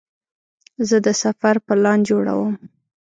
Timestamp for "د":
1.05-1.07